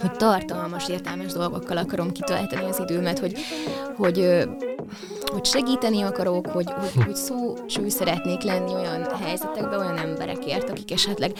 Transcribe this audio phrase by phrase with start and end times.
[0.00, 3.34] hogy tartalmas, értelmes dolgokkal akarom kitölteni az időmet, hogy,
[3.96, 4.48] hogy,
[5.32, 10.92] hogy segíteni akarok, hogy, hogy, hogy szó cső szeretnék lenni olyan helyzetekben, olyan emberekért, akik
[10.92, 11.32] esetleg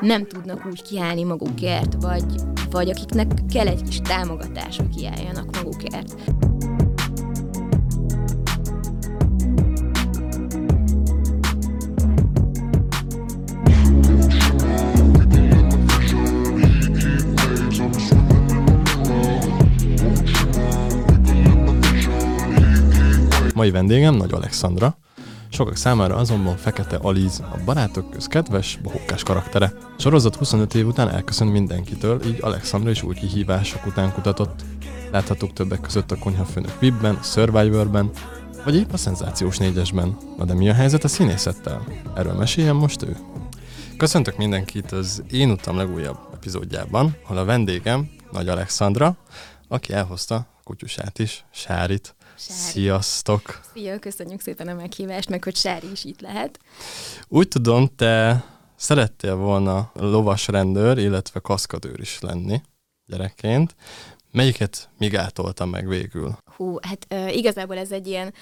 [0.00, 2.24] nem tudnak úgy kiállni magukért, vagy,
[2.70, 6.14] vagy akiknek kell egy kis támogatás, hogy kiálljanak magukért.
[23.56, 24.98] Mai vendégem Nagy Alexandra,
[25.48, 29.72] sokak számára azonban Fekete Aliz, a barátok köz kedves, bohókás karaktere.
[29.98, 34.64] Sorozat 25 év után elköszönt mindenkitől, így Alexandra is új kihívások után kutatott.
[35.10, 38.10] Láthatók többek között a konyhafőnök Vibben, Survivorben,
[38.64, 40.16] vagy épp a szenzációs négyesben.
[40.36, 41.84] Na de mi a helyzet a színészettel?
[42.14, 43.16] Erről meséljen most ő.
[43.96, 49.16] Köszöntök mindenkit az Én utam legújabb epizódjában, ahol a vendégem Nagy Alexandra,
[49.68, 52.15] aki elhozta kutyusát is, Sárit.
[52.38, 52.60] Sári.
[52.60, 53.60] Sziasztok!
[53.72, 56.58] Szia, köszönjük szépen a meghívást, meg hogy Sári is itt lehet.
[57.28, 58.44] Úgy tudom, te
[58.76, 62.62] szerettél volna lovas rendőr, illetve kaszkadőr is lenni
[63.06, 63.74] gyerekként.
[64.30, 66.38] Melyiket migátolta meg végül?
[66.56, 68.34] Hú, hát uh, igazából ez egy ilyen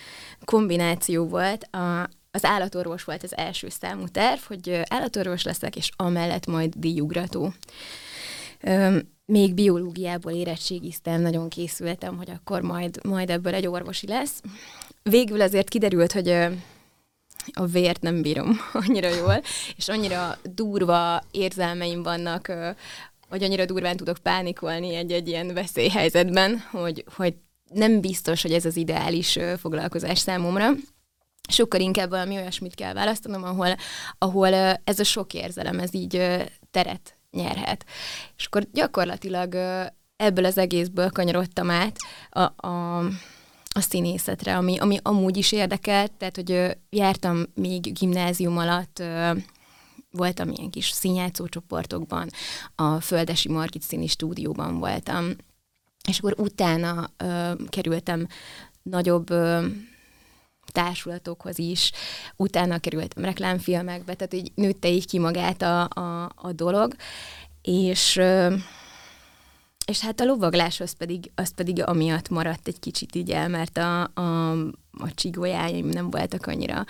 [0.45, 1.65] kombináció volt.
[1.65, 7.53] A, az állatorvos volt az első számú terv, hogy állatorvos leszek, és amellett majd díjugrató.
[9.27, 14.41] Még biológiából érettségiztem, nagyon készültem, hogy akkor majd, majd ebből egy orvosi lesz.
[15.03, 16.29] Végül azért kiderült, hogy
[17.53, 19.43] a vért nem bírom annyira jól,
[19.77, 22.53] és annyira durva érzelmeim vannak,
[23.29, 27.35] hogy annyira durván tudok pánikolni egy-egy ilyen veszélyhelyzetben, hogy, hogy
[27.73, 30.71] nem biztos, hogy ez az ideális foglalkozás számomra.
[31.49, 33.77] Sokkal inkább valami olyasmit kell választanom, ahol,
[34.19, 36.27] ahol ez a sok érzelem, ez így
[36.71, 37.85] teret nyerhet.
[38.37, 39.55] És akkor gyakorlatilag
[40.17, 41.97] ebből az egészből kanyarodtam át
[42.31, 42.99] a, a,
[43.75, 49.03] a színészetre, ami, ami amúgy is érdekelt, tehát hogy jártam még gimnázium alatt,
[50.11, 52.29] voltam ilyen kis színjátszó csoportokban,
[52.75, 55.31] a Földesi Margit színi stúdióban voltam,
[56.09, 58.27] és akkor utána ö, kerültem
[58.83, 59.67] nagyobb ö,
[60.75, 61.93] társulatokhoz is,
[62.37, 66.95] utána kerültem reklámfilmekbe, tehát így nőtte így ki magát a, a, a dolog,
[67.63, 68.21] és
[69.87, 73.79] és hát a lovaglás az pedig, az pedig amiatt maradt egy kicsit így el, mert
[73.79, 74.51] a, a,
[74.93, 76.85] a csigójáim nem voltak annyira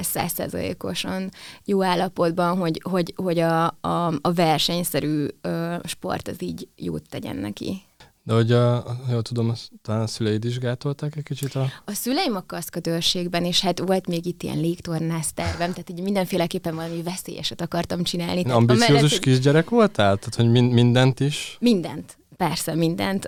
[0.00, 1.30] százszerzalékosan
[1.64, 7.36] jó állapotban, hogy, hogy, hogy a, a, a versenyszerű ö, sport az így jót tegyen
[7.36, 7.82] neki.
[8.22, 11.66] De hogy, a, jól tudom, talán a szüleid is gátolták egy kicsit a...
[11.84, 16.74] A szüleim a kaszkadőrségben, és hát volt még itt ilyen légtornász tervem, tehát így mindenféleképpen
[16.74, 18.44] valami veszélyeset akartam csinálni.
[18.44, 20.16] Ambiciózus amellett, kisgyerek voltál?
[20.16, 21.56] Tehát, hogy mindent is?
[21.60, 22.18] Mindent.
[22.40, 23.26] Persze, mindent.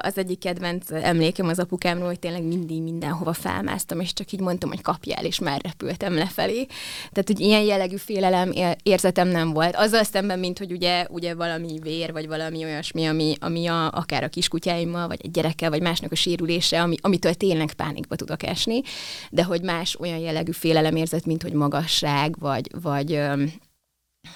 [0.00, 4.68] Az egyik kedvenc emlékem az apukámról, hogy tényleg mindig mindenhova felmásztam, és csak így mondtam,
[4.68, 6.66] hogy kapjál, és már repültem lefelé.
[7.12, 8.52] Tehát, hogy ilyen jellegű félelem
[8.82, 9.76] érzetem nem volt.
[9.76, 14.24] Azzal szemben, mint hogy ugye, ugye valami vér, vagy valami olyasmi, ami, ami a, akár
[14.24, 18.80] a kiskutyáimmal, vagy egy gyerekkel, vagy másnak a sérülése, ami, amitől tényleg pánikba tudok esni,
[19.30, 23.20] de hogy más olyan jellegű félelem érzet, mint hogy magasság, vagy, vagy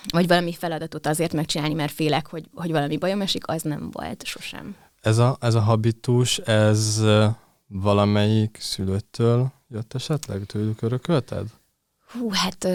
[0.08, 4.24] vagy valami feladatot azért megcsinálni, mert félek, hogy, hogy valami bajom esik, az nem volt
[4.24, 4.76] sosem.
[5.00, 7.02] Ez a, ez a habitus, ez
[7.66, 10.44] valamelyik szülőttől jött esetleg?
[10.44, 11.46] Tőlük örökölted?
[12.12, 12.68] Hú, hát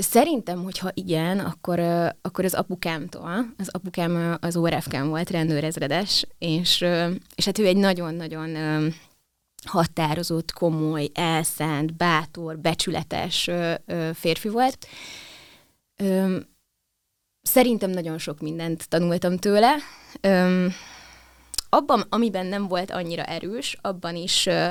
[0.00, 1.78] Szerintem, hogyha igen, akkor,
[2.22, 6.84] akkor az apukámtól, az apukám az ORFK-n volt rendőrezredes, és,
[7.34, 8.56] és hát ő egy nagyon-nagyon
[9.64, 13.50] határozott, komoly, elszánt, bátor, becsületes
[14.14, 14.86] férfi volt.
[17.48, 19.76] Szerintem nagyon sok mindent tanultam tőle.
[20.20, 20.72] Öm,
[21.68, 24.68] abban, amiben nem volt annyira erős, abban is ö,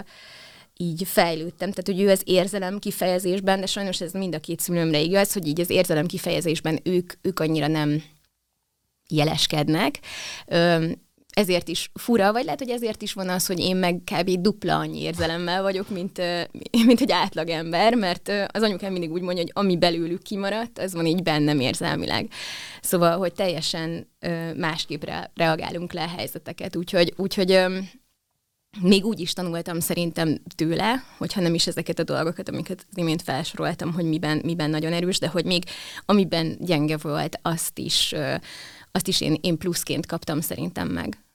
[0.77, 1.71] így fejlődtem.
[1.71, 5.47] Tehát, hogy ő az érzelem kifejezésben, de sajnos ez mind a két szülőmre igaz, hogy
[5.47, 8.03] így az érzelem kifejezésben ők, ők annyira nem
[9.09, 9.99] jeleskednek.
[10.47, 11.06] Öm,
[11.37, 14.29] ezért is fura, vagy lehet, hogy ezért is van az, hogy én meg kb.
[14.29, 16.21] dupla annyi érzelemmel vagyok, mint,
[16.85, 21.05] mint egy átlagember, mert az anyukám mindig úgy mondja, hogy ami belőlük kimaradt, az van
[21.05, 22.29] így bennem érzelmileg.
[22.81, 24.07] Szóval, hogy teljesen
[24.55, 25.03] másképp
[25.33, 27.65] reagálunk le a helyzeteket, úgyhogy, úgyhogy
[28.81, 33.21] még úgy is tanultam szerintem tőle, hogyha nem is ezeket a dolgokat, amiket az imént
[33.21, 35.63] felsoroltam, hogy miben, miben nagyon erős, de hogy még
[36.05, 38.15] amiben gyenge volt, azt is,
[38.91, 41.26] azt is én, én pluszként kaptam szerintem meg.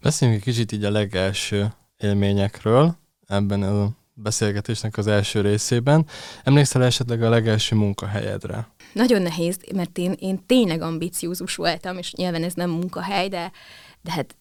[0.00, 2.96] Beszéljünk egy kicsit így a legelső élményekről
[3.26, 6.06] ebben a beszélgetésnek az első részében.
[6.42, 8.68] Emlékszel esetleg a legelső munkahelyedre?
[8.92, 13.52] Nagyon nehéz, mert én, én tényleg ambiciózus voltam, és nyilván ez nem munkahely, de,
[14.00, 14.36] de hát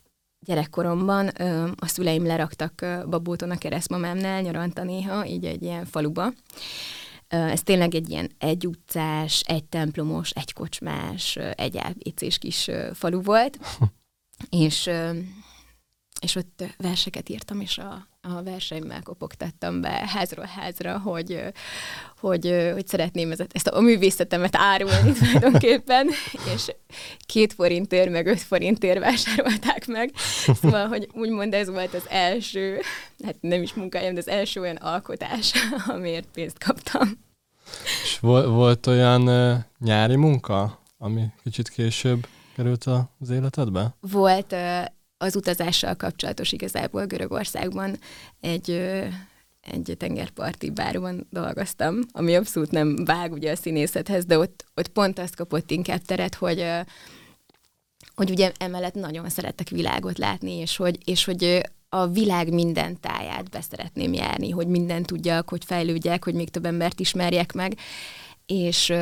[0.45, 6.33] gyerekkoromban ö, a szüleim leraktak ö, Babóton a keresztmamámnál nyaranta néha, így egy ilyen faluba.
[7.27, 12.89] Ö, ez tényleg egy ilyen egy utcás, egy templomos, egy kocsmás, egy elvécés kis ö,
[12.93, 13.59] falu volt,
[14.49, 14.89] és,
[16.21, 21.43] és ott verseket írtam, és a, a verseimmel kopogtattam be házról házra, hogy,
[22.19, 26.09] hogy, hogy szeretném ezt a művészetemet árulni tulajdonképpen,
[26.53, 26.71] és
[27.25, 30.11] két forintért, meg öt forintért vásárolták meg.
[30.61, 32.81] Szóval, hogy úgymond ez volt az első,
[33.23, 35.53] hát nem is munkájám, de az első olyan alkotás,
[35.95, 37.21] amiért pénzt kaptam.
[38.03, 42.83] És vol- volt olyan uh, nyári munka, ami kicsit később került
[43.19, 43.95] az életedbe?
[43.99, 44.55] Volt
[45.17, 47.97] az utazással kapcsolatos igazából Görögországban
[48.39, 48.69] egy,
[49.61, 55.19] egy tengerparti bárban dolgoztam, ami abszolút nem vág ugye a színészethez, de ott, ott pont
[55.19, 56.65] azt kapott inkább teret, hogy
[58.15, 63.49] hogy ugye emellett nagyon szerettek világot látni, és hogy, és hogy a világ minden táját
[63.49, 67.77] beszeretném járni, hogy mindent tudjak, hogy fejlődjek, hogy még több embert ismerjek meg,
[68.45, 68.93] és,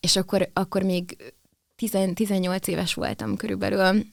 [0.00, 1.34] és akkor, akkor még 10,
[1.76, 4.04] 18 éves voltam körülbelül,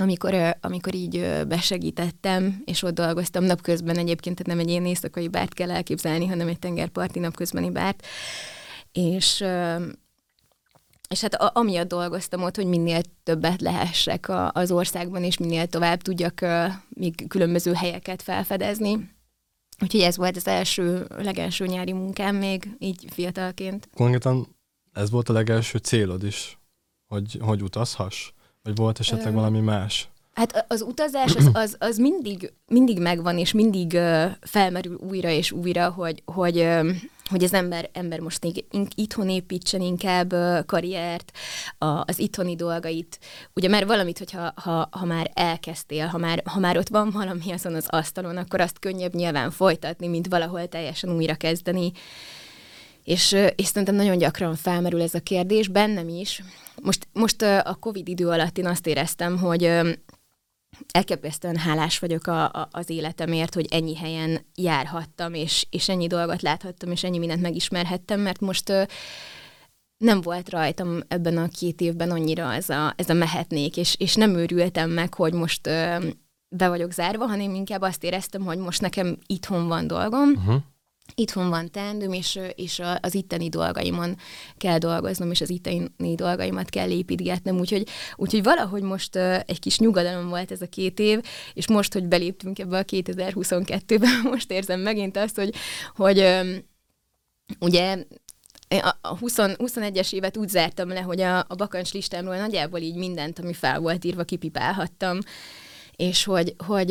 [0.00, 5.54] amikor, amikor így besegítettem, és ott dolgoztam napközben egyébként, tehát nem egy ilyen éjszakai bárt
[5.54, 8.06] kell elképzelni, hanem egy tengerparti napközbeni bárt,
[8.92, 9.44] és,
[11.08, 16.44] és hát amiatt dolgoztam ott, hogy minél többet lehessek az országban, és minél tovább tudjak
[16.88, 19.16] még különböző helyeket felfedezni.
[19.82, 23.88] Úgyhogy ez volt az első, legelső nyári munkám még, így fiatalként.
[23.94, 24.56] Konkrétan
[24.92, 26.57] ez volt a legelső célod is,
[27.08, 28.30] hogy, hogy utazhass?
[28.62, 30.08] Vagy volt esetleg valami más?
[30.38, 35.52] Hát az utazás az, az, az mindig, mindig megvan, és mindig uh, felmerül újra és
[35.52, 36.88] újra, hogy, hogy, uh,
[37.30, 38.64] hogy az ember, ember most még
[38.94, 41.32] itthon építsen inkább uh, karriert,
[41.78, 43.18] a, az itthoni dolgait.
[43.54, 47.52] Ugye mert valamit, hogyha ha, ha már elkezdtél, ha már, ha már ott van valami
[47.52, 51.92] azon az asztalon, akkor azt könnyebb nyilván folytatni, mint valahol teljesen újra kezdeni.
[53.08, 56.42] És, és szerintem nagyon gyakran felmerül ez a kérdés, bennem is.
[56.82, 59.70] Most, most a Covid idő alatt én azt éreztem, hogy
[60.90, 66.42] elképesztően hálás vagyok a, a, az életemért, hogy ennyi helyen járhattam, és, és ennyi dolgot
[66.42, 68.72] láthattam, és ennyi mindent megismerhettem, mert most
[70.04, 74.14] nem volt rajtam ebben a két évben annyira ez a, ez a mehetnék, és, és
[74.14, 75.62] nem őrültem meg, hogy most
[76.48, 80.62] be vagyok zárva, hanem inkább azt éreztem, hogy most nekem itthon van dolgom, uh-huh
[81.14, 84.16] itthon van teendőm, és, és az itteni dolgaimon
[84.56, 90.28] kell dolgoznom, és az itteni dolgaimat kell építgetnem, úgyhogy, úgyhogy valahogy most egy kis nyugodalom
[90.28, 91.20] volt ez a két év,
[91.54, 95.54] és most, hogy beléptünk ebbe a 2022-be, most érzem megint azt, hogy,
[95.94, 96.38] hogy
[97.60, 98.04] ugye
[99.00, 103.38] a 20, 21-es évet úgy zártam le, hogy a, a bakancs listámról nagyjából így mindent,
[103.38, 105.18] ami fel volt írva, kipipálhattam,
[105.96, 106.90] és hogy, hogy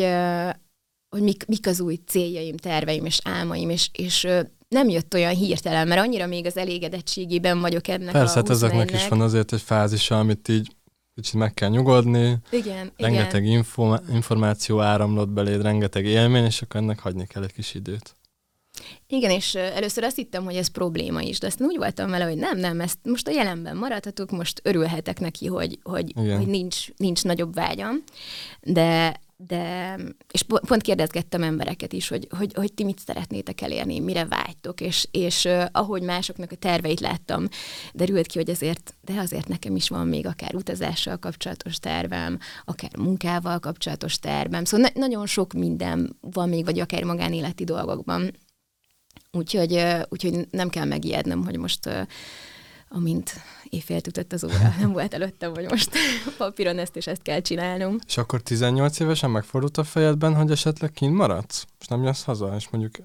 [1.10, 4.28] hogy mik, mik az új céljaim, terveim és álmaim, és, és
[4.68, 8.92] nem jött olyan hirtelen, mert annyira még az elégedettségében vagyok ennek Persze, a hát ezeknek
[8.92, 10.76] is van azért egy fázisa, amit így
[11.16, 12.38] kicsit meg kell nyugodni.
[12.52, 13.58] Igen, rengeteg igen.
[13.58, 18.16] Info, információ áramlott beléd, rengeteg élmény, és akkor ennek hagyni kell egy kis időt.
[19.08, 22.38] Igen, és először azt hittem, hogy ez probléma is, de aztán úgy voltam vele, hogy
[22.38, 27.24] nem, nem, ezt most a jelenben maradhatok, most örülhetek neki, hogy, hogy, hogy nincs, nincs
[27.24, 28.04] nagyobb vágyam,
[28.62, 29.98] de de,
[30.32, 35.08] és pont kérdezgettem embereket is, hogy, hogy, hogy ti mit szeretnétek elérni, mire vágytok, és,
[35.12, 37.48] és uh, ahogy másoknak a terveit láttam,
[37.94, 42.98] derült ki, hogy azért, de azért nekem is van még akár utazással kapcsolatos tervem, akár
[42.98, 48.36] munkával kapcsolatos tervem, szóval na- nagyon sok minden van még, vagy akár magánéleti dolgokban.
[49.32, 52.02] Úgyhogy, uh, úgyhogy nem kell megijednem, hogy most uh,
[52.90, 53.34] amint
[53.70, 55.90] éjfél ütött az óra, nem volt előttem, hogy most
[56.38, 58.00] papíron ezt és ezt kell csinálnom.
[58.08, 61.66] És akkor 18 évesen megfordult a fejedben, hogy esetleg kint maradsz?
[61.80, 62.96] És nem jössz haza, és mondjuk...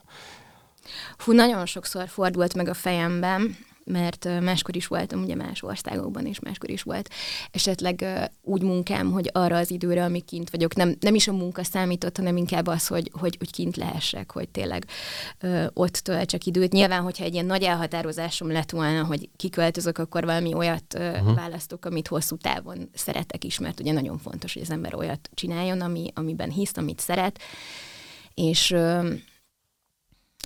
[1.18, 6.40] Hú, nagyon sokszor fordult meg a fejemben, mert máskor is voltam ugye más országokban, és
[6.40, 7.08] máskor is volt
[7.50, 8.04] esetleg
[8.42, 12.16] úgy munkám, hogy arra az időre, amíg kint vagyok, nem, nem is a munka számított,
[12.16, 14.86] hanem inkább az, hogy, hogy, hogy kint lehessek, hogy tényleg
[15.40, 16.72] ö, ott töltsek időt.
[16.72, 21.34] Nyilván, hogyha egy ilyen nagy elhatározásom lett volna, hogy kiköltözök, akkor valami olyat ö, uh-huh.
[21.34, 25.80] választok, amit hosszú távon szeretek is, mert ugye nagyon fontos, hogy az ember olyat csináljon,
[25.80, 27.38] ami, amiben hisz, amit szeret.
[28.34, 29.12] És ö,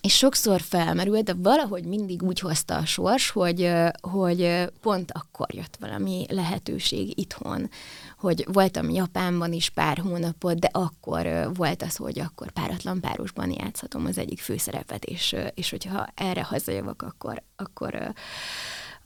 [0.06, 5.76] és sokszor felmerült, de valahogy mindig úgy hozta a sors, hogy, hogy pont akkor jött
[5.80, 7.70] valami lehetőség itthon,
[8.18, 14.06] hogy voltam Japánban is pár hónapot, de akkor volt az, hogy akkor páratlan párosban játszhatom
[14.06, 18.12] az egyik főszerepet, és, és hogyha erre hazajövök, akkor, akkor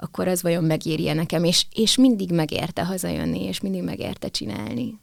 [0.02, 4.98] akkor az vajon megérje nekem, és, és mindig megérte hazajönni, és mindig megérte csinálni.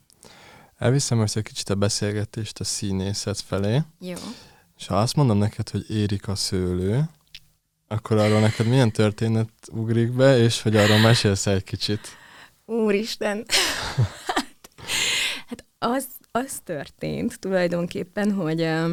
[0.77, 3.81] Elviszem most egy kicsit a beszélgetést a színészet felé.
[3.99, 4.15] Jó.
[4.77, 7.09] És ha azt mondom neked, hogy érik a szőlő,
[7.87, 12.07] akkor arról neked milyen történet ugrik be, és hogy arról mesélsz egy kicsit?
[12.65, 13.45] Úristen!
[14.25, 14.69] hát,
[15.47, 18.91] hát az, az történt tulajdonképpen, hogy uh,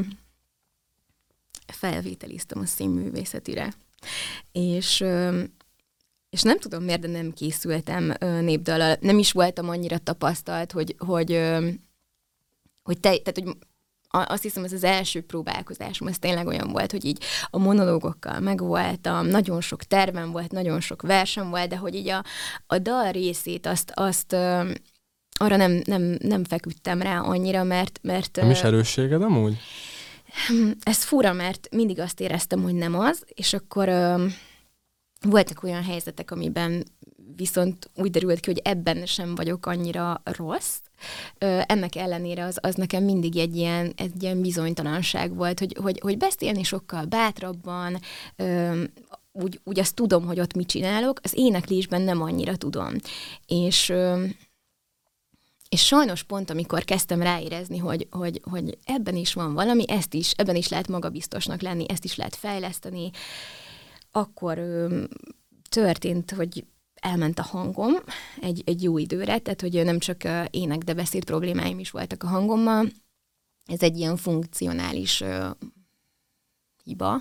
[1.66, 3.74] felvételiztem a színművészetire.
[4.52, 5.04] És
[6.34, 8.96] és nem tudom miért, de nem készültem népdalal.
[9.00, 11.50] Nem is voltam annyira tapasztalt, hogy, hogy,
[12.82, 13.56] hogy, te, tehát, hogy
[14.18, 19.26] azt hiszem, ez az első próbálkozásom, ez tényleg olyan volt, hogy így a monológokkal megvoltam,
[19.26, 22.24] nagyon sok tervem volt, nagyon sok versem volt, de hogy így a,
[22.66, 24.32] a dal részét azt, azt
[25.38, 27.98] arra nem, nem, nem feküdtem rá annyira, mert...
[28.02, 29.56] mert nem is erősséged amúgy?
[30.82, 33.88] Ez fura, mert mindig azt éreztem, hogy nem az, és akkor
[35.20, 36.84] voltak olyan helyzetek, amiben
[37.36, 40.76] viszont úgy derült ki, hogy ebben sem vagyok annyira rossz.
[41.66, 46.16] Ennek ellenére az, az nekem mindig egy ilyen, egy ilyen bizonytalanság volt, hogy, hogy, hogy
[46.16, 48.00] beszélni sokkal bátrabban,
[49.32, 52.92] úgy, úgy azt tudom, hogy ott mit csinálok, az éneklésben nem annyira tudom.
[53.46, 53.92] És
[55.68, 60.30] és sajnos pont, amikor kezdtem ráérezni, hogy, hogy, hogy ebben is van valami, ezt is,
[60.30, 63.10] ebben is lehet magabiztosnak lenni, ezt is lehet fejleszteni,
[64.12, 64.60] akkor
[65.68, 66.64] történt, hogy
[67.04, 67.92] elment a hangom
[68.40, 72.26] egy, egy jó időre, tehát hogy nem csak ének, de beszéd problémáim is voltak a
[72.26, 72.86] hangommal.
[73.66, 75.46] Ez egy ilyen funkcionális ö,
[76.84, 77.14] hiba,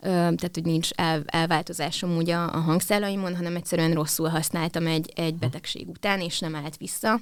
[0.00, 5.12] ö, tehát hogy nincs el, elváltozásom ugye a, a hangszálaimon, hanem egyszerűen rosszul használtam egy,
[5.14, 7.20] egy betegség után, és nem állt vissza.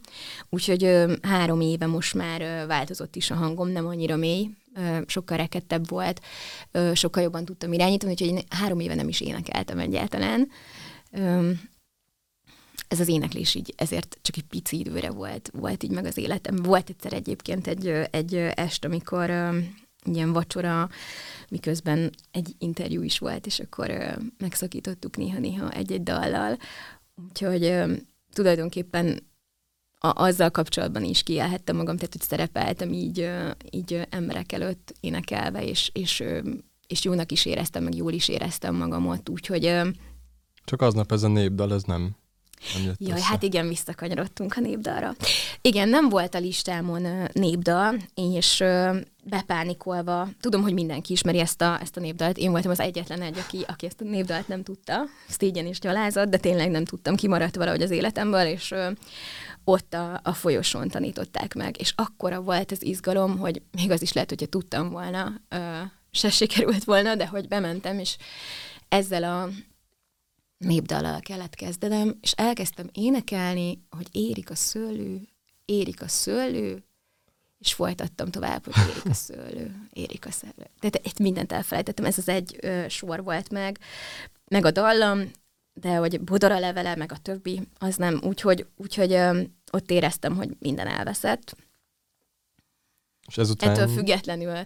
[0.48, 4.50] Úgyhogy ö, három éve most már ö, változott is a hangom, nem annyira mély,
[5.06, 6.20] sokkal rekettebb volt,
[6.92, 10.48] sokkal jobban tudtam irányítani, úgyhogy én három éve nem is énekeltem egyáltalán.
[12.88, 16.56] Ez az éneklés így ezért csak egy pici időre volt, volt így meg az életem.
[16.56, 19.30] Volt egyszer egyébként egy, egy est, amikor
[20.04, 20.88] ilyen vacsora,
[21.48, 26.58] miközben egy interjú is volt, és akkor megszakítottuk néha-néha egy-egy dallal.
[27.28, 27.82] Úgyhogy
[28.32, 29.32] tulajdonképpen
[29.98, 33.30] a, azzal kapcsolatban is kielhettem magam, tehát hogy szerepeltem így,
[33.70, 36.24] így emberek előtt énekelve, és, és,
[36.86, 39.80] és jónak is éreztem, meg jól is éreztem magamat, úgyhogy...
[40.64, 42.16] Csak aznap ez a népdal, ez nem
[42.98, 43.24] Jaj, össze.
[43.24, 45.14] hát igen, visszakanyarodtunk a népdalra.
[45.60, 48.64] Igen, nem volt a listámon népdal, és
[49.24, 53.38] bepánikolva, tudom, hogy mindenki ismeri ezt a, ezt a népdalt, én voltam az egyetlen egy,
[53.38, 57.56] aki, aki ezt a népdalt nem tudta, szégyen és gyalázott, de tényleg nem tudtam, kimaradt
[57.56, 58.74] valahogy az életemből, és
[59.64, 64.12] ott a, a folyosón tanították meg, és akkora volt az izgalom, hogy még az is
[64.12, 65.40] lehet, hogyha tudtam volna,
[66.10, 68.16] se sikerült volna, de hogy bementem, és
[68.88, 69.48] ezzel a
[70.58, 75.28] népdallal kellett kezdenem, és elkezdtem énekelni, hogy érik a szőlő,
[75.64, 76.84] érik a szőlő,
[77.58, 80.70] és folytattam tovább, hogy érik a szőlő, érik a szőlő.
[80.80, 83.78] Tehát itt mindent elfelejtettem, ez az egy ö, sor volt meg,
[84.44, 85.30] meg a dallam,
[85.72, 88.20] de hogy bodora levele, meg a többi, az nem.
[88.22, 89.42] Úgyhogy, úgyhogy ö,
[89.72, 91.56] ott éreztem, hogy minden elveszett.
[93.26, 93.70] És ezután...
[93.70, 94.56] Ettől függetlenül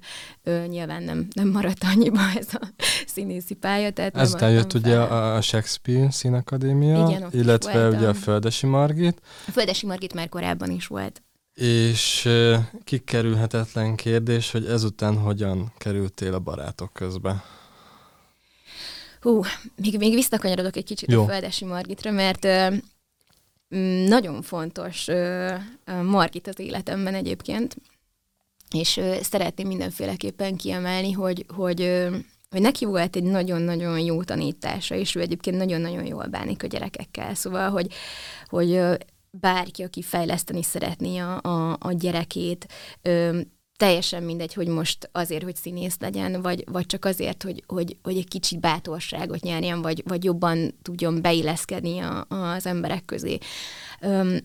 [0.43, 2.69] ö, nyilván nem, nem maradt annyiba ez a
[3.07, 3.91] színészi pálya.
[3.91, 4.81] Tehát ezután jött fel.
[4.81, 9.21] ugye a Shakespeare Színakadémia, Igen, illetve ugye a Földesi Margit.
[9.47, 11.23] A Földesi Margit már korábban is volt.
[11.55, 12.29] És
[12.85, 17.45] kikerülhetetlen kérdés, hogy ezután hogyan kerültél a barátok közbe?
[19.21, 19.43] Hú,
[19.77, 21.23] még, még visszakanyarodok egy kicsit Jó.
[21.23, 22.75] a Földesi Margitra, mert ö,
[24.07, 25.55] nagyon fontos ö,
[26.03, 27.77] Margit az életemben egyébként,
[28.71, 32.09] és ö, szeretném mindenféleképpen kiemelni, hogy, hogy,
[32.51, 37.35] hogy neki volt egy nagyon-nagyon jó tanítása, és ő egyébként nagyon-nagyon jól bánik a gyerekekkel,
[37.35, 37.93] szóval, hogy,
[38.47, 38.81] hogy
[39.31, 42.67] bárki, aki fejleszteni szeretné a, a, a gyerekét,
[43.03, 43.41] ö,
[43.79, 48.17] teljesen mindegy, hogy most azért, hogy színész legyen, vagy, vagy csak azért, hogy, hogy, hogy
[48.17, 53.39] egy kicsit bátorságot nyerjen, vagy, vagy jobban tudjon beilleszkedni a, az emberek közé.
[54.01, 54.41] Öm,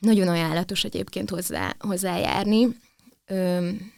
[0.00, 2.66] nagyon ajánlatos egyébként hozzá, hozzájárni.
[3.26, 3.92] Öm,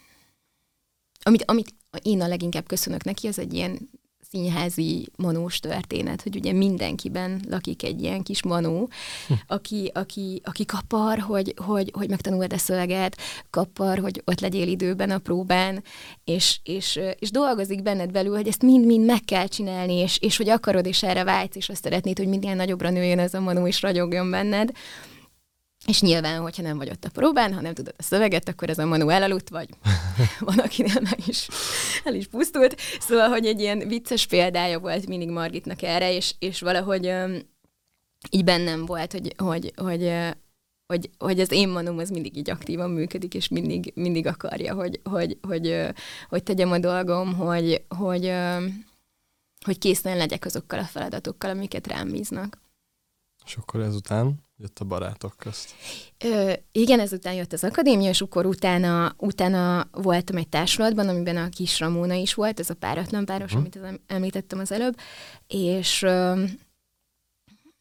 [1.23, 3.89] amit, amit én a leginkább köszönök neki, az egy ilyen
[4.31, 8.89] színházi manós történet, hogy ugye mindenkiben lakik egy ilyen kis manó,
[9.27, 9.33] hm.
[9.47, 13.17] aki, aki, aki kapar, hogy, hogy, hogy megtanuld a szöveget,
[13.51, 15.83] kapar, hogy ott legyél időben a próbán,
[16.25, 20.49] és, és, és dolgozik benned belül, hogy ezt mind-mind meg kell csinálni, és, és hogy
[20.49, 23.83] akarod, és erre vágysz, és azt szeretnéd, hogy minden nagyobbra nőjön ez a manó, és
[23.83, 24.71] ragyogjon benned.
[25.89, 28.79] És nyilván, hogyha nem vagy ott a próbán, ha nem tudod a szöveget, akkor ez
[28.79, 29.69] a Manu elaludt, vagy
[30.41, 31.49] van, akinél meg is
[32.05, 32.81] el is pusztult.
[33.01, 37.39] Szóval, hogy egy ilyen vicces példája volt mindig Margitnak erre, és, és valahogy um,
[38.31, 40.13] így bennem volt, hogy, hogy, hogy,
[40.87, 45.01] hogy, hogy az én manum az mindig így aktívan működik, és mindig, mindig akarja, hogy,
[45.05, 45.87] hogy, hogy,
[46.29, 48.33] hogy tegyem a dolgom, hogy, hogy,
[49.65, 52.59] hogy készen legyek azokkal a feladatokkal, amiket rám bíznak.
[53.45, 55.75] És akkor ezután jött a barátok közt?
[56.25, 61.49] Ö, igen, ezután jött az akadémia, és akkor utána, utána voltam egy társulatban, amiben a
[61.49, 63.69] kis Ramóna is volt, ez a páratlan páros, uh-huh.
[63.83, 64.97] amit említettem az előbb,
[65.47, 66.45] és ö,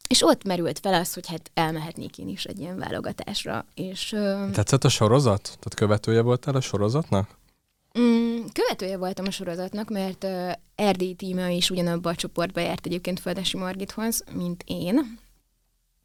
[0.08, 3.66] és ott merült fel az, hogy hát elmehetnék én is egy ilyen válogatásra.
[3.74, 5.42] És, ö, Tetszett a sorozat?
[5.42, 7.36] Tehát követője voltál a sorozatnak?
[7.98, 13.20] Mm, követője voltam a sorozatnak, mert uh, Erdély tíme is ugyanabba a csoportba járt egyébként
[13.20, 15.18] Földesi Margithoz, mint én,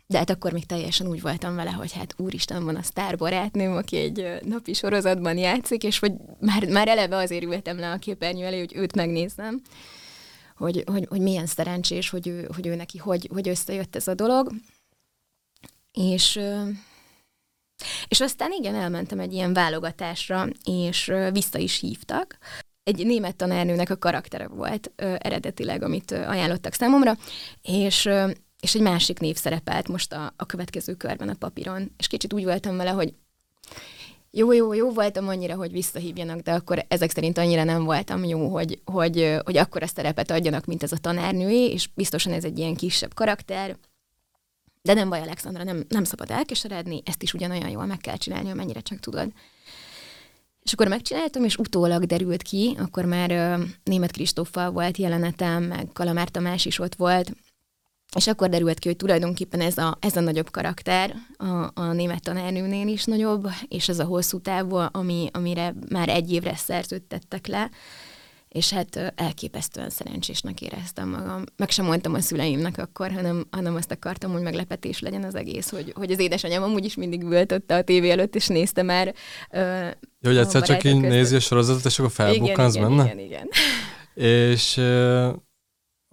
[0.07, 3.97] de hát akkor még teljesen úgy voltam vele, hogy hát úristen van a sztárbarátnőm, aki
[3.97, 8.59] egy napi sorozatban játszik, és hogy már, már eleve azért ültem le a képernyő elé,
[8.59, 9.61] hogy őt megnézem,
[10.55, 14.13] hogy, hogy, hogy milyen szerencsés, hogy ő, hogy ő neki hogy, hogy összejött ez a
[14.13, 14.51] dolog.
[15.91, 16.39] És,
[18.07, 22.37] és aztán igen, elmentem egy ilyen válogatásra, és vissza is hívtak.
[22.83, 27.17] Egy német tanárnőnek a karaktere volt eredetileg, amit ajánlottak számomra,
[27.61, 28.09] és
[28.63, 31.91] és egy másik név szerepelt most a, a következő körben a papíron.
[31.97, 33.13] És kicsit úgy voltam vele, hogy
[34.31, 38.47] jó, jó, jó voltam annyira, hogy visszahívjanak, de akkor ezek szerint annyira nem voltam jó,
[38.47, 42.57] hogy, hogy, hogy akkor a szerepet adjanak, mint ez a tanárnőé, és biztosan ez egy
[42.57, 43.77] ilyen kisebb karakter,
[44.81, 48.49] de nem baj, Alexandra, nem, nem szabad elkeseredni, ezt is ugyanolyan jól meg kell csinálni,
[48.49, 49.31] amennyire csak tudod.
[50.61, 56.29] És akkor megcsináltam, és utólag derült ki, akkor már német Kristóffal volt jelenetem, meg Kalamár
[56.29, 57.31] Tamás is ott volt,
[58.15, 62.21] és akkor derült ki, hogy tulajdonképpen ez a, ez a nagyobb karakter a, a német
[62.21, 67.69] tanárnőnél is nagyobb, és ez a hosszú távú, ami, amire már egy évre szerződtettek le,
[68.53, 71.43] és hát elképesztően szerencsésnek éreztem magam.
[71.57, 75.69] Meg sem mondtam a szüleimnek akkor, hanem, hanem azt akartam, hogy meglepetés legyen az egész,
[75.69, 79.13] hogy, hogy az édesanyám amúgy is mindig ült ott a tévé előtt, és nézte már.
[80.19, 83.03] Jó, hogy egyszer csak így nézi a sorozatot, és akkor felbukkansz benne?
[83.03, 83.47] Igen, igen,
[84.15, 84.49] igen.
[84.49, 84.81] És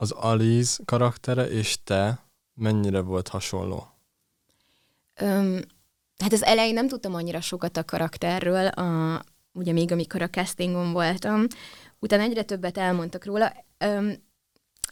[0.01, 2.19] az Aliz karaktere és te
[2.55, 3.87] mennyire volt hasonló?
[5.15, 5.61] Öm,
[6.17, 9.21] hát az elején nem tudtam annyira sokat a karakterről, a,
[9.53, 11.47] ugye még amikor a castingon voltam,
[11.99, 13.53] utána egyre többet elmondtak róla.
[13.79, 14.15] Öm,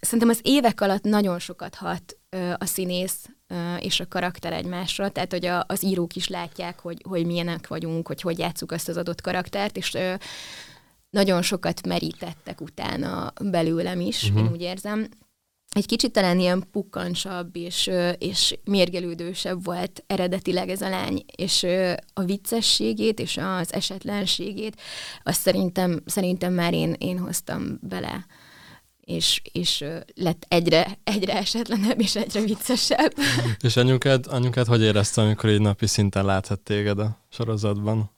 [0.00, 5.08] szerintem az évek alatt nagyon sokat hat ö, a színész ö, és a karakter egymásra,
[5.08, 8.88] tehát hogy a, az írók is látják, hogy, hogy milyenek vagyunk, hogy hogy játszuk azt
[8.88, 10.14] az adott karaktert, és ö,
[11.10, 14.38] nagyon sokat merítettek utána belőlem is, uh-huh.
[14.38, 15.08] én úgy érzem.
[15.70, 21.66] Egy kicsit talán ilyen pukkancsabb és, és mérgelődősebb volt eredetileg ez a lány, és
[22.12, 24.80] a viccességét és az esetlenségét
[25.22, 28.26] azt szerintem, szerintem már én, én hoztam bele
[29.08, 33.12] és, és lett egyre, egyre esetlenebb és egyre viccesebb.
[33.66, 38.10] és anyukád, anyukád hogy érezte, amikor így napi szinten láthat téged a sorozatban?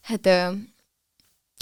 [0.00, 0.28] Hát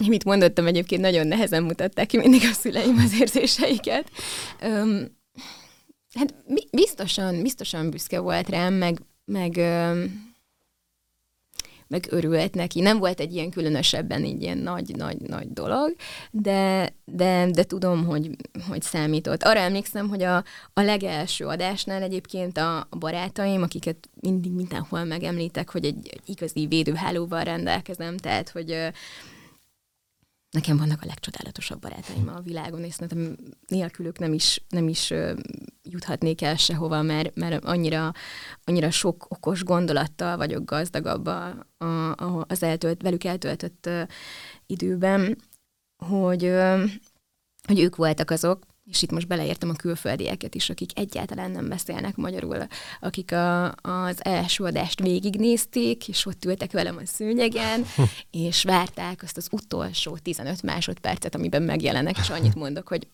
[0.08, 4.10] mit mondottam egyébként, nagyon nehezen mutatták ki mindig a szüleim az érzéseiket.
[4.62, 5.18] Um,
[6.14, 6.34] hát
[6.70, 10.28] biztosan, biztosan büszke volt rám, meg, meg, um,
[11.90, 12.80] meg örült neki.
[12.80, 15.94] Nem volt egy ilyen különösebben így ilyen nagy-nagy-nagy dolog,
[16.30, 18.30] de, de, de tudom, hogy,
[18.68, 19.42] hogy számított.
[19.42, 20.36] Arra emlékszem, hogy a,
[20.72, 26.66] a legelső adásnál egyébként a, a barátaim, akiket mindig mindenhol megemlítek, hogy egy, egy igazi
[26.66, 28.90] védőhálóval rendelkezem, tehát, hogy
[30.50, 33.36] nekem vannak a legcsodálatosabb barátaim a világon, és szerintem
[33.66, 35.12] nélkülük nem is, nem is
[35.82, 38.12] juthatnék el sehova, mert, mert annyira,
[38.64, 41.66] annyira sok okos gondolattal vagyok gazdagabb a,
[42.14, 43.88] a, az eltölt, velük eltöltött
[44.66, 45.38] időben,
[46.04, 46.52] hogy,
[47.66, 52.16] hogy ők voltak azok, és itt most beleértem a külföldieket is, akik egyáltalán nem beszélnek
[52.16, 52.66] magyarul,
[53.00, 57.86] akik a, az első adást végignézték, és ott ültek velem a szőnyegen,
[58.30, 63.06] és várták azt az utolsó 15 másodpercet, amiben megjelenek, és annyit mondok, hogy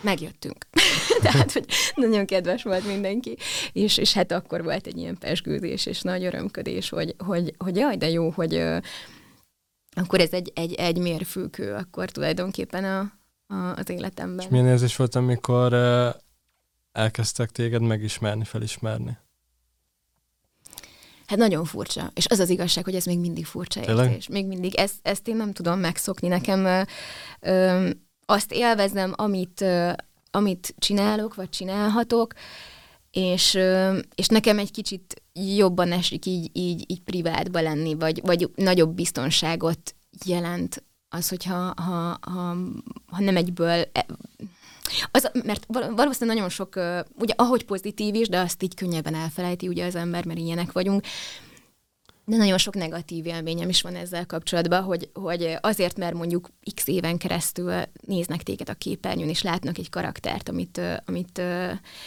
[0.00, 0.66] megjöttünk.
[1.22, 3.36] Tehát, hogy nagyon kedves volt mindenki.
[3.72, 7.96] És, és hát akkor volt egy ilyen pesgődés, és nagy örömködés, hogy, hogy, hogy jaj,
[7.96, 8.64] de jó, hogy
[9.94, 13.12] akkor ez egy, egy, egy mérfőkő, akkor tulajdonképpen a,
[13.76, 14.44] az életemben.
[14.44, 15.72] És milyen érzés volt, amikor
[16.92, 19.18] elkezdtek téged megismerni, felismerni?
[21.26, 22.10] Hát nagyon furcsa.
[22.14, 24.06] És az az igazság, hogy ez még mindig furcsa Tényleg?
[24.06, 24.28] érzés.
[24.28, 24.74] Még mindig.
[24.74, 26.28] Ezt, ezt én nem tudom megszokni.
[26.28, 26.82] Nekem ö,
[27.40, 27.90] ö,
[28.26, 29.92] azt élvezem, amit, ö,
[30.30, 32.32] amit csinálok, vagy csinálhatok,
[33.10, 38.50] és, ö, és nekem egy kicsit jobban esik így, így, így privátba lenni, vagy, vagy
[38.54, 40.82] nagyobb biztonságot jelent
[41.12, 42.56] az, hogyha ha, ha,
[43.06, 44.06] ha nem egyből e,
[45.10, 46.74] az, mert valószínűleg nagyon sok,
[47.18, 51.04] ugye ahogy pozitív is, de azt így könnyebben elfelejti ugye az ember, mert ilyenek vagyunk,
[52.24, 56.86] de nagyon sok negatív élményem is van ezzel kapcsolatban, hogy, hogy azért, mert mondjuk x
[56.86, 61.42] éven keresztül néznek téged a képernyőn, és látnak egy karaktert, amit, amit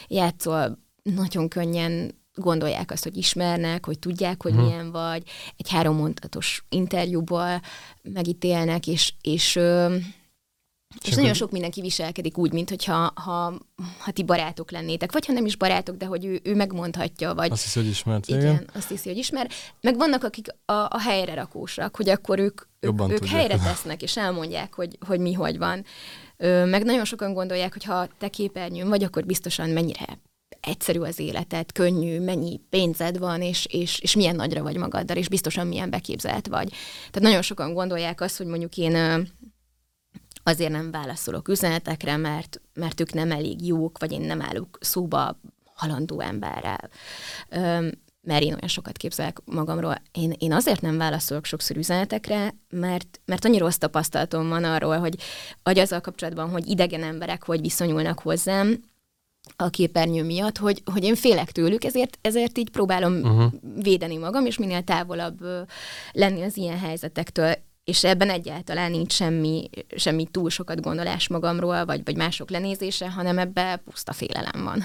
[0.07, 4.63] játszol, nagyon könnyen gondolják azt, hogy ismernek, hogy tudják, hogy hmm.
[4.63, 5.23] milyen vagy,
[5.57, 7.61] egy három mondatos interjúból
[8.01, 9.59] megítélnek, és, és
[11.03, 13.53] és Csak nagyon sok mindenki viselkedik úgy, mint hogyha ha,
[13.99, 17.51] ha ti barátok lennétek, vagy ha nem is barátok, de hogy ő, ő megmondhatja, vagy...
[17.51, 18.39] Azt hiszi, hogy ismert, igen.
[18.39, 18.69] igen.
[18.73, 19.49] azt hiszi, hogy ismer.
[19.81, 24.01] Meg vannak, akik a, a helyre rakósak, hogy akkor ők, Jobban ők, ők helyre tesznek,
[24.01, 25.85] és elmondják, hogy, hogy mi hogy van.
[26.37, 30.19] Ö, meg nagyon sokan gondolják, hogy ha te képernyőn vagy, akkor biztosan mennyire
[30.65, 35.29] egyszerű az életed, könnyű, mennyi pénzed van, és, és, és milyen nagyra vagy magaddal, és
[35.29, 36.69] biztosan milyen beképzelt vagy.
[36.97, 39.27] Tehát nagyon sokan gondolják azt, hogy mondjuk én
[40.43, 45.39] azért nem válaszolok üzenetekre, mert, mert ők nem elég jók, vagy én nem állok szóba
[45.73, 46.89] halandó emberrel.
[48.21, 50.01] Mert én olyan sokat képzelek magamról.
[50.11, 55.15] Én, én azért nem válaszolok sokszor üzenetekre, mert, mert annyira rossz tapasztalatom van arról, hogy,
[55.63, 58.83] hogy azzal kapcsolatban, hogy idegen emberek hogy viszonyulnak hozzám,
[59.55, 63.53] a képernyő miatt, hogy, hogy én félek tőlük, ezért, ezért így próbálom uh-huh.
[63.81, 65.39] védeni magam, és minél távolabb
[66.11, 67.55] lenni az ilyen helyzetektől
[67.85, 73.37] és ebben egyáltalán nincs semmi, semmi túl sokat gondolás magamról, vagy, vagy mások lenézése, hanem
[73.37, 74.83] ebbe puszta félelem van.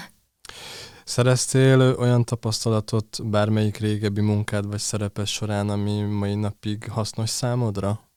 [1.03, 8.09] Szereztél olyan tapasztalatot bármelyik régebbi munkád vagy szerepes során, ami mai napig hasznos számodra?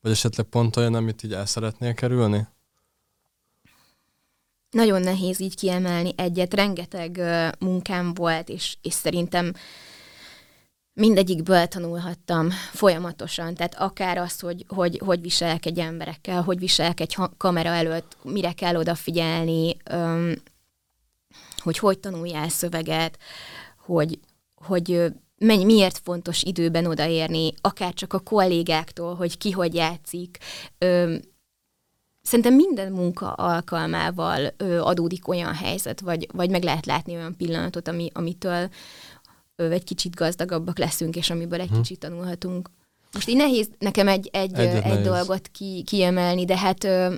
[0.00, 2.46] Vagy esetleg pont olyan, amit így el szeretnél kerülni?
[4.76, 6.54] Nagyon nehéz így kiemelni egyet.
[6.54, 7.20] Rengeteg
[7.58, 9.52] munkám volt, és, és szerintem
[10.92, 17.16] mindegyikből tanulhattam folyamatosan, tehát akár az, hogy hogy, hogy viselek egy emberekkel, hogy viselek egy
[17.36, 20.42] kamera előtt, mire kell odafigyelni, öm,
[21.56, 23.18] hogy hogy tanuljál szöveget,
[23.78, 24.18] hogy,
[24.54, 25.04] hogy
[25.38, 30.38] mennyi, miért fontos időben odaérni, akár csak a kollégáktól, hogy ki hogy játszik.
[30.78, 31.20] Öm,
[32.26, 37.88] szerintem minden munka alkalmával ö, adódik olyan helyzet, vagy, vagy meg lehet látni olyan pillanatot,
[37.88, 38.70] ami, amitől
[39.56, 41.76] egy kicsit gazdagabbak leszünk, és amiből egy hm.
[41.76, 42.70] kicsit tanulhatunk.
[43.12, 45.04] Most így nehéz nekem egy, egy, egy nehéz.
[45.04, 47.14] dolgot ki, kiemelni, de hát ö,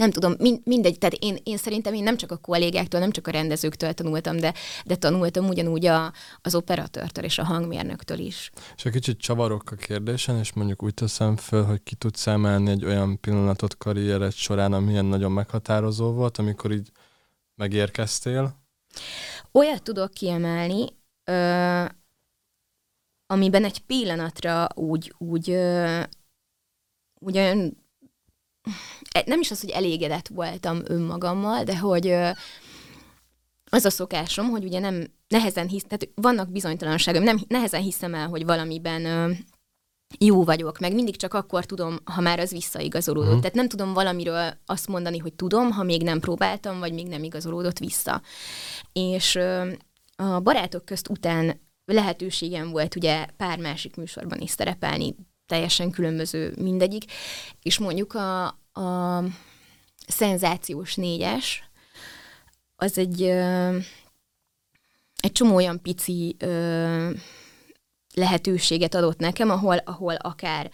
[0.00, 3.26] nem tudom, mind, mindegy, tehát én, én szerintem én nem csak a kollégáktól, nem csak
[3.26, 8.50] a rendezőktől tanultam, de, de tanultam ugyanúgy a, az operatőrtől és a hangmérnöktől is.
[8.76, 12.70] És egy kicsit csavarok a kérdésen, és mondjuk úgy teszem föl, hogy ki tudsz emelni
[12.70, 16.90] egy olyan pillanatot karriered során, amilyen nagyon meghatározó volt, amikor így
[17.54, 18.56] megérkeztél?
[19.52, 20.84] Olyat tudok kiemelni,
[21.24, 21.84] ö,
[23.26, 26.00] amiben egy pillanatra úgy, úgy, ö,
[27.18, 27.78] úgy olyan,
[29.24, 32.10] nem is az, hogy elégedett voltam önmagammal, de hogy
[33.70, 38.28] az a szokásom, hogy ugye nem nehezen hisz, tehát vannak bizonytalanságok, nem nehezen hiszem el,
[38.28, 39.36] hogy valamiben
[40.18, 43.26] jó vagyok, meg mindig csak akkor tudom, ha már az visszaigazolódott.
[43.28, 43.40] Uh-huh.
[43.40, 47.22] Tehát nem tudom valamiről azt mondani, hogy tudom, ha még nem próbáltam, vagy még nem
[47.22, 48.22] igazolódott vissza.
[48.92, 49.38] És
[50.16, 55.14] a barátok közt után lehetőségem volt ugye pár másik műsorban is szerepelni,
[55.46, 57.04] teljesen különböző mindegyik,
[57.62, 59.24] és mondjuk a, a
[60.06, 61.70] szenzációs négyes,
[62.76, 63.22] az egy,
[65.20, 66.36] egy csomó olyan pici
[68.14, 70.70] lehetőséget adott nekem, ahol, ahol akár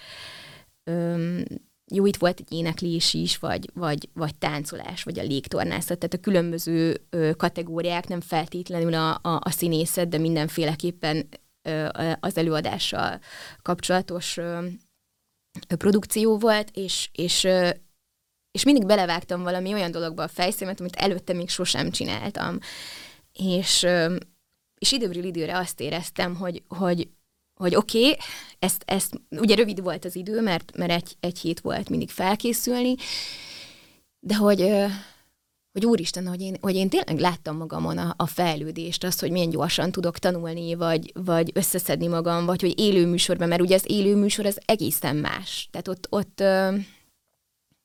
[1.92, 6.20] jó, itt volt egy éneklés is, vagy, vagy, vagy táncolás, vagy a légtornászat, tehát a
[6.20, 11.28] különböző ö, kategóriák nem feltétlenül a, a, a színészet, de mindenféleképpen
[11.62, 11.88] ö,
[12.20, 13.20] az előadással
[13.62, 14.66] kapcsolatos ö,
[15.78, 17.46] produkció volt, és, és,
[18.56, 22.58] és mindig belevágtam valami olyan dologba a fejszémet, amit előtte még sosem csináltam.
[23.32, 23.86] És,
[24.78, 27.08] és időről időre azt éreztem, hogy, hogy
[27.60, 28.18] hogy oké, okay,
[28.58, 32.94] ezt, ezt, ugye rövid volt az idő, mert, mert egy, egy hét volt mindig felkészülni,
[34.20, 34.60] de hogy,
[35.72, 39.50] hogy úristen, hogy én, hogy én tényleg láttam magamon a, a fejlődést, azt, hogy milyen
[39.50, 44.16] gyorsan tudok tanulni, vagy, vagy összeszedni magam, vagy hogy élő műsorban, mert ugye az élő
[44.16, 45.68] műsor az egészen más.
[45.70, 46.42] Tehát ott, ott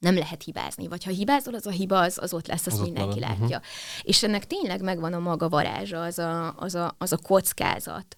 [0.01, 2.83] nem lehet hibázni, vagy ha hibázol, az a hiba, az, az ott lesz, azt az
[2.83, 3.45] mindenki ott látja.
[3.45, 3.61] Uh-huh.
[4.01, 8.15] És ennek tényleg megvan a maga varázsa, az a, az a, az a kockázat.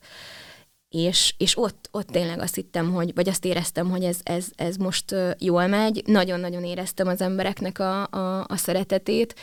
[0.89, 4.75] És, és ott, ott tényleg azt hittem, hogy, vagy azt éreztem, hogy ez, ez, ez
[4.75, 6.03] most jól megy.
[6.05, 9.35] Nagyon-nagyon éreztem az embereknek a, a, a szeretetét.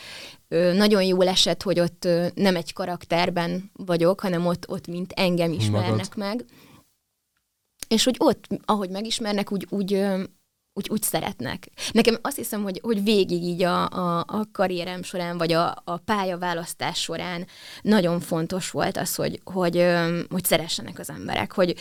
[0.73, 6.15] Nagyon jól esett, hogy ott nem egy karakterben vagyok, hanem ott, ott mint engem ismernek
[6.15, 6.17] Magad.
[6.17, 6.45] meg.
[7.87, 10.05] És hogy ott, ahogy megismernek, úgy, úgy
[10.73, 11.67] úgy, úgy szeretnek.
[11.91, 15.97] Nekem azt hiszem, hogy, hogy végig így a, a, a karrierem során, vagy a, a
[15.97, 17.47] pályaválasztás során
[17.81, 19.85] nagyon fontos volt az, hogy, hogy,
[20.29, 21.75] hogy szeressenek az emberek, hogy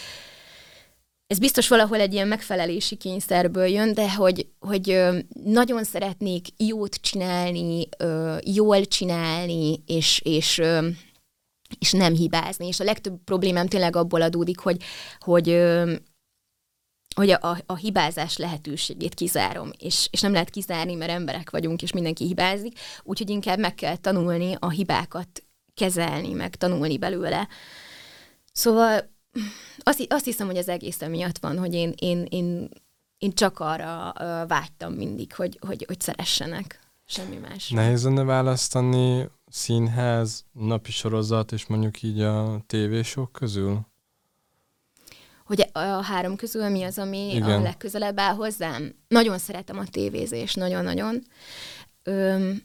[1.26, 5.00] ez biztos valahol egy ilyen megfelelési kényszerből jön, de hogy, hogy
[5.44, 7.88] nagyon szeretnék jót csinálni,
[8.44, 10.62] jól csinálni, és, és
[11.78, 12.66] és nem hibázni.
[12.66, 14.82] És a legtöbb problémám tényleg abból adódik, hogy,
[15.18, 15.48] hogy
[17.14, 21.82] hogy a, a, a hibázás lehetőségét kizárom, és, és nem lehet kizárni, mert emberek vagyunk,
[21.82, 25.44] és mindenki hibázik, úgyhogy inkább meg kell tanulni a hibákat
[25.74, 27.48] kezelni, meg tanulni belőle.
[28.52, 29.10] Szóval
[29.78, 32.68] azt, azt hiszem, hogy az egész miatt van, hogy én, én, én,
[33.18, 34.12] én csak arra
[34.48, 37.68] vágytam mindig, hogy, hogy, hogy szeressenek, semmi más.
[37.68, 43.89] Nehéz lenne választani színház, napi sorozat, és mondjuk így a tévésok közül?
[45.50, 47.50] Hogy a három közül mi az, ami Igen.
[47.50, 48.94] a legközelebb áll hozzám.
[49.08, 51.22] Nagyon szeretem a tévézést, nagyon-nagyon.
[52.02, 52.62] Öm,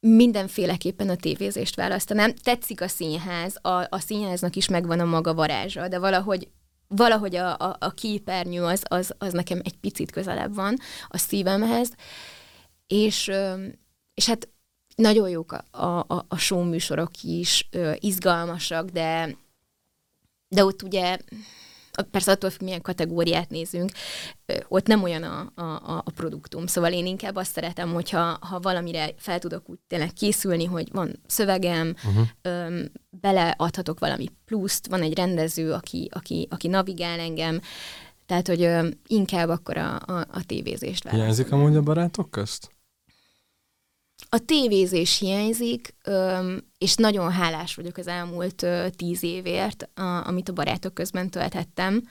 [0.00, 2.34] mindenféleképpen a tévézést választanám.
[2.34, 6.48] Tetszik a színház, a, a színháznak is megvan a maga varázsa, de valahogy
[6.88, 10.76] valahogy a, a, a képernyő az, az, az nekem egy picit közelebb van
[11.08, 11.92] a szívemhez,
[12.86, 13.30] és,
[14.14, 14.48] és hát
[14.94, 19.36] nagyon jók a, a, a show műsorok is, izgalmasak, de
[20.54, 21.18] de ott ugye
[22.10, 23.90] persze attól függ, milyen kategóriát nézünk,
[24.68, 26.66] ott nem olyan a, a, a produktum.
[26.66, 31.20] Szóval én inkább azt szeretem, hogyha ha valamire fel tudok úgy tényleg készülni, hogy van
[31.26, 32.26] szövegem, uh-huh.
[32.42, 37.60] öm, beleadhatok valami pluszt, van egy rendező, aki, aki, aki navigál engem,
[38.26, 41.20] tehát, hogy öm, inkább akkor a, a, a tévézést választom.
[41.20, 42.70] Hiányzik amúgy a barátok közt?
[44.32, 45.94] A tévézés hiányzik,
[46.78, 48.66] és nagyon hálás vagyok az elmúlt
[48.96, 49.88] tíz évért,
[50.24, 52.08] amit a barátok közben tölthettem.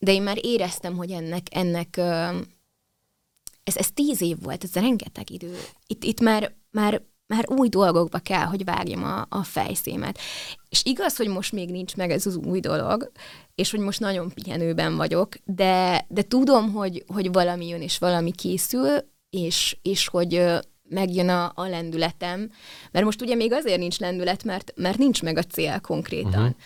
[0.00, 1.96] De én már éreztem, hogy ennek, ennek
[3.68, 5.56] ez, ez tíz év volt, ez rengeteg idő.
[5.86, 10.18] Itt, itt már, már, már új dolgokba kell, hogy vágjam a, a fejszémet.
[10.68, 13.12] És igaz, hogy most még nincs meg ez az új dolog,
[13.54, 18.32] és hogy most nagyon pihenőben vagyok, de, de tudom, hogy, hogy valami jön, és valami
[18.32, 20.42] készül, és, és hogy
[20.88, 22.50] megjön a, a lendületem,
[22.90, 26.42] mert most ugye még azért nincs lendület, mert, mert nincs meg a cél konkrétan.
[26.42, 26.56] Uh-huh.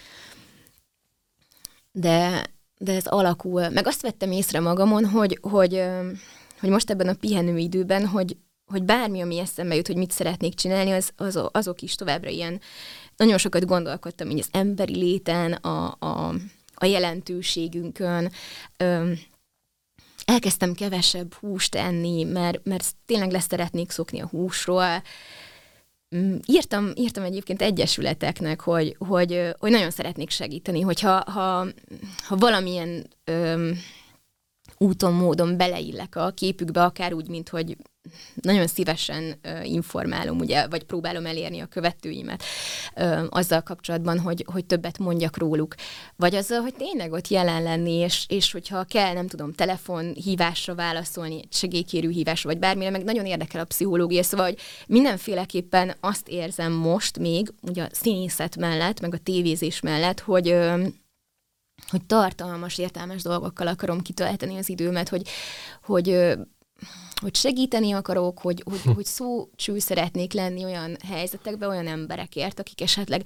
[1.92, 2.46] De,
[2.78, 3.68] de ez alakul.
[3.68, 5.82] Meg azt vettem észre magamon, hogy, hogy,
[6.60, 10.54] hogy most ebben a pihenő időben, hogy, hogy bármi, ami eszembe jut, hogy mit szeretnék
[10.54, 12.60] csinálni, az, az, azok is továbbra ilyen.
[13.16, 16.34] Nagyon sokat gondolkodtam így az emberi léten, a, a,
[16.74, 18.32] a jelentőségünkön,
[20.24, 25.02] elkezdtem kevesebb húst enni, mert, mert tényleg lesz szeretnék szokni a húsról.
[26.16, 31.66] Mm, írtam, írtam egyébként egyesületeknek, hogy, hogy, hogy nagyon szeretnék segíteni, hogyha ha,
[32.26, 33.78] ha valamilyen öm,
[34.78, 37.76] úton, módon beleillek a képükbe, akár úgy, mint hogy
[38.34, 42.42] nagyon szívesen informálom, ugye, vagy próbálom elérni a követőimet
[42.96, 45.74] uh, azzal kapcsolatban, hogy, hogy többet mondjak róluk.
[46.16, 51.40] Vagy azzal, hogy tényleg ott jelen lenni, és, és hogyha kell, nem tudom, telefonhívásra válaszolni,
[51.50, 57.18] segélykérő hívásra, vagy bármire, meg nagyon érdekel a pszichológia, szóval, hogy mindenféleképpen azt érzem most
[57.18, 60.56] még, ugye a színészet mellett, meg a tévézés mellett, hogy
[61.90, 65.28] hogy tartalmas, értelmes dolgokkal akarom kitölteni az időmet, hogy,
[65.82, 66.36] hogy
[67.22, 72.80] hogy segíteni akarok, hogy, hogy, hogy szó cső szeretnék lenni olyan helyzetekben, olyan emberekért, akik
[72.80, 73.22] esetleg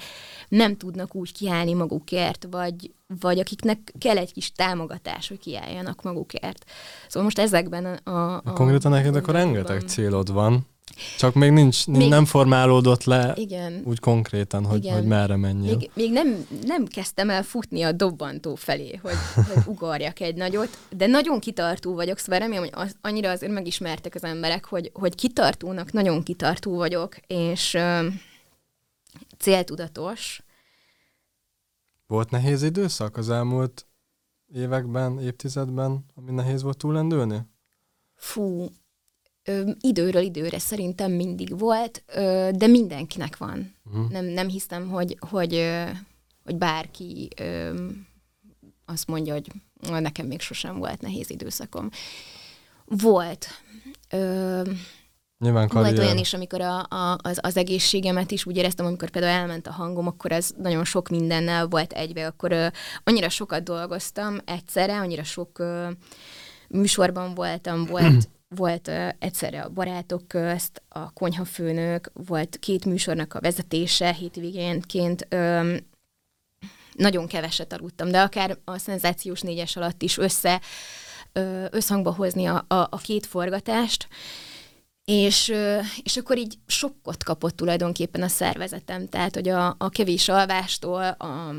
[0.49, 6.65] nem tudnak úgy kiállni magukért, vagy, vagy akiknek kell egy kis támogatás, hogy kiálljanak magukért.
[7.07, 8.11] Szóval most ezekben a...
[8.11, 10.67] a, a Konkrétan neked akkor rengeteg célod van,
[11.19, 15.77] csak még nincs, még, nem formálódott le igen, úgy konkrétan, hogy, igen, hogy merre menjél.
[15.77, 19.15] Még, még nem, nem kezdtem el futni a dobbantó felé, hogy,
[19.49, 24.15] hogy ugorjak egy nagyot, de nagyon kitartó vagyok, szóval remélem, hogy az, annyira azért megismertek
[24.15, 28.07] az emberek, hogy, hogy kitartónak nagyon kitartó vagyok, és ö,
[29.39, 30.43] céltudatos.
[32.07, 33.87] Volt nehéz időszak az elmúlt
[34.55, 37.41] években, évtizedben, ami nehéz volt túlendülni?
[38.15, 38.69] Fú,
[39.47, 43.75] ö, időről időre szerintem mindig volt, ö, de mindenkinek van.
[43.85, 44.11] Uh-huh.
[44.11, 45.85] Nem, nem hiszem, hogy, hogy, ö,
[46.45, 47.85] hogy bárki ö,
[48.85, 49.51] azt mondja, hogy
[49.89, 51.89] nekem még sosem volt nehéz időszakom.
[52.85, 53.47] Volt.
[54.11, 54.63] Ö,
[55.39, 55.95] Nyilván karrier.
[55.95, 59.67] Volt olyan is, amikor a, a, az, az egészségemet is úgy éreztem, amikor például elment
[59.67, 62.67] a hangom, akkor ez nagyon sok mindennel volt egybe, akkor ö,
[63.05, 65.89] annyira sokat dolgoztam egyszerre, annyira sok ö,
[66.69, 74.13] műsorban voltam, volt, volt egyszerre a barátok közt, a konyhafőnök, volt két műsornak a vezetése
[74.13, 75.29] hétvégénként,
[76.93, 80.61] nagyon keveset aludtam, de akár a szenzációs négyes alatt is össze,
[81.71, 84.09] összhangba hozni a, a, a két forgatást,
[85.05, 85.55] és,
[86.03, 91.55] és akkor így sokkot kapott tulajdonképpen a szervezetem, tehát hogy a, a kevés alvástól a,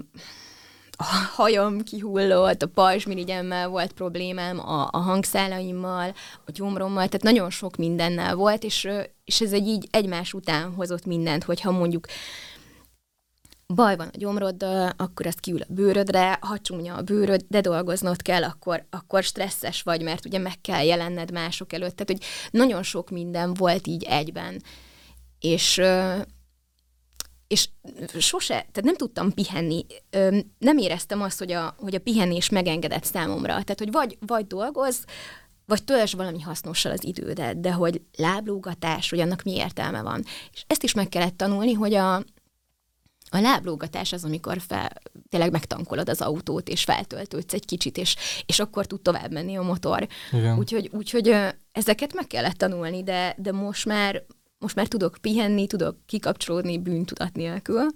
[0.98, 1.04] a
[1.36, 6.14] hajam kihullott, a pajzsmirigyemmel volt problémám, a, a hangszálaimmal,
[6.46, 8.88] a gyomrommal, tehát nagyon sok mindennel volt, és,
[9.26, 12.06] és ez egy így egymás után hozott mindent, hogyha mondjuk
[13.68, 18.22] baj van a gyomroddal, akkor azt kiül a bőrödre, ha csúnya a bőröd, de dolgoznod
[18.22, 21.96] kell, akkor, akkor stresszes vagy, mert ugye meg kell jelenned mások előtt.
[21.96, 24.62] Tehát, hogy nagyon sok minden volt így egyben.
[25.40, 25.82] És,
[27.48, 27.70] és
[28.20, 29.86] sose, tehát nem tudtam pihenni,
[30.58, 33.52] nem éreztem azt, hogy a, hogy a pihenés megengedett számomra.
[33.52, 35.04] Tehát, hogy vagy, vagy dolgoz,
[35.66, 40.24] vagy töltsd valami hasznossal az idődet, de hogy láblógatás, hogy annak mi értelme van.
[40.54, 42.16] És ezt is meg kellett tanulni, hogy a,
[43.30, 44.92] a láblógatás az, amikor fel,
[45.30, 49.62] tényleg megtankolod az autót, és feltöltődsz egy kicsit, és, és akkor tud tovább menni a
[49.62, 50.08] motor.
[50.58, 51.36] Úgyhogy, úgyhogy
[51.72, 54.24] ezeket meg kellett tanulni, de, de most már
[54.60, 57.88] most már tudok pihenni, tudok kikapcsolódni bűntudat nélkül,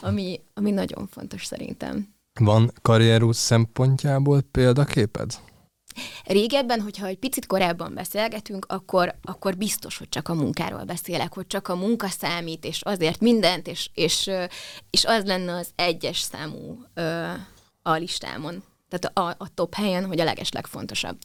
[0.00, 2.14] ami, ami nagyon fontos szerintem.
[2.40, 5.38] Van karrierút szempontjából példaképed?
[6.24, 11.46] Régebben, hogyha egy picit korábban beszélgetünk, akkor, akkor biztos, hogy csak a munkáról beszélek, hogy
[11.46, 14.30] csak a munka számít, és azért mindent, és, és,
[14.90, 16.78] és az lenne az egyes számú
[17.82, 18.62] a listámon.
[18.88, 21.16] Tehát a, a top helyen, hogy a leges legfontosabb.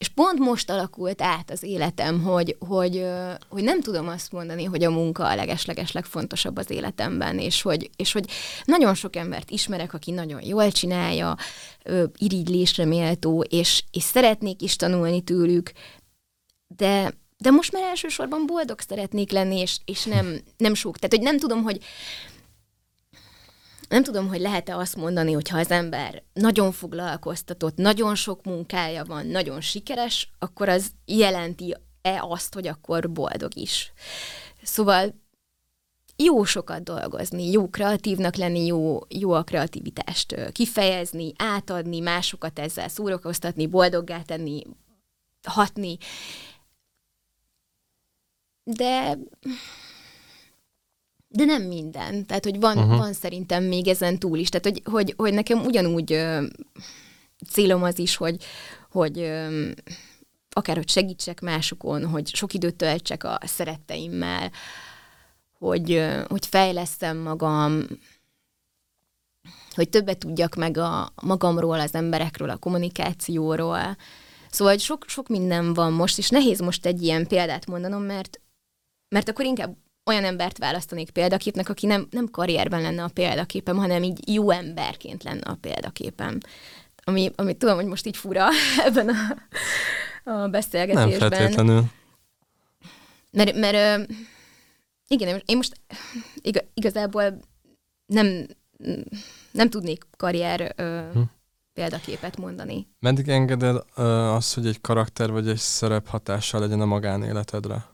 [0.00, 3.06] És pont most alakult át az életem, hogy, hogy,
[3.48, 7.90] hogy nem tudom azt mondani, hogy a munka a legesleges legfontosabb az életemben, és hogy,
[7.96, 8.30] és hogy
[8.64, 11.36] nagyon sok embert ismerek, aki nagyon jól csinálja,
[12.16, 15.72] irigylésre méltó, és, és szeretnék is tanulni tőlük,
[16.66, 20.98] de, de most már elsősorban boldog szeretnék lenni, és, és nem, nem sok.
[20.98, 21.78] Tehát, hogy nem tudom, hogy
[23.90, 29.04] nem tudom, hogy lehet-e azt mondani, hogy ha az ember nagyon foglalkoztatott, nagyon sok munkája
[29.04, 33.92] van, nagyon sikeres, akkor az jelenti-e azt, hogy akkor boldog is.
[34.62, 35.14] Szóval
[36.16, 43.66] jó sokat dolgozni, jó kreatívnak lenni, jó, jó a kreativitást kifejezni, átadni, másokat ezzel szórakoztatni,
[43.66, 44.62] boldoggá tenni,
[45.46, 45.98] hatni.
[48.62, 49.18] De
[51.32, 52.26] de nem minden.
[52.26, 52.96] Tehát, hogy van, uh-huh.
[52.96, 54.48] van szerintem még ezen túl is.
[54.48, 56.46] Tehát, hogy, hogy, hogy nekem ugyanúgy ö,
[57.50, 58.44] célom az is, hogy,
[58.90, 59.68] hogy ö,
[60.50, 64.50] akár hogy segítsek másokon, hogy sok időt töltsek a szeretteimmel,
[65.58, 67.86] hogy, ö, hogy fejlesztem magam,
[69.74, 73.96] hogy többet tudjak meg a magamról, az emberekről, a kommunikációról.
[74.50, 78.40] Szóval sok, sok minden van most, és nehéz most egy ilyen példát mondanom, mert,
[79.08, 79.76] mert akkor inkább
[80.10, 85.22] olyan embert választanék példaképnek, aki nem, nem karrierben lenne a példaképem, hanem így jó emberként
[85.22, 86.38] lenne a példaképem.
[87.04, 88.48] Ami, ami tudom, hogy most így fura
[88.86, 89.36] ebben a,
[90.30, 91.08] a beszélgetésben.
[91.08, 91.84] Nem feltétlenül.
[93.30, 94.10] Mert, mert
[95.08, 95.80] igen, én most
[96.74, 97.40] igazából
[98.06, 98.46] nem,
[99.50, 100.74] nem tudnék karrier
[101.12, 101.20] hm.
[101.72, 102.86] példaképet mondani.
[102.98, 103.76] Meddig engeded
[104.34, 107.84] azt, hogy egy karakter vagy egy szerep hatással legyen a magánéletedre?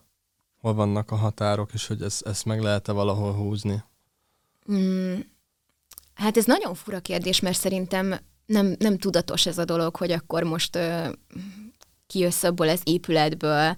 [0.60, 3.82] Hol vannak a határok, és hogy ezt, ezt meg lehet-e valahol húzni?
[4.72, 5.18] Mm,
[6.14, 10.42] hát ez nagyon fura kérdés, mert szerintem nem, nem tudatos ez a dolog, hogy akkor
[10.42, 11.08] most ö,
[12.06, 13.76] kijössz abból az épületből,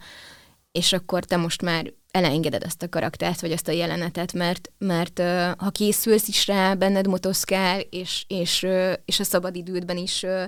[0.73, 5.19] és akkor te most már elengeded ezt a karaktert, vagy ezt a jelenetet, mert, mert
[5.19, 10.45] ö, ha készülsz is rá, benned motoszkál, és, és, ö, és a szabadidődben is, ö,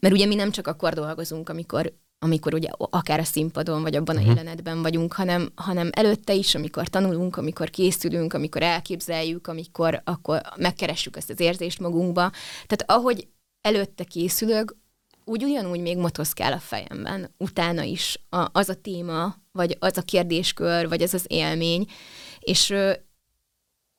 [0.00, 4.16] mert ugye mi nem csak akkor dolgozunk, amikor amikor ugye akár a színpadon, vagy abban
[4.16, 4.30] uh-huh.
[4.30, 4.38] a mhm.
[4.38, 11.16] jelenetben vagyunk, hanem, hanem előtte is, amikor tanulunk, amikor készülünk, amikor elképzeljük, amikor akkor megkeressük
[11.16, 12.30] ezt az érzést magunkba.
[12.66, 13.28] Tehát ahogy
[13.60, 14.76] előtte készülök,
[15.24, 20.02] úgy ugyanúgy még motoszkál a fejemben, utána is a, az a téma, vagy az a
[20.02, 21.86] kérdéskör, vagy az az élmény,
[22.38, 22.74] és,